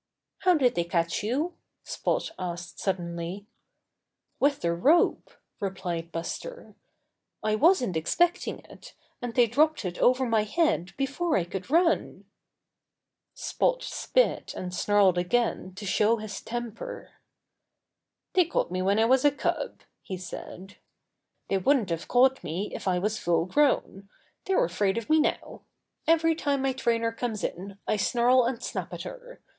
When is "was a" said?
19.05-19.29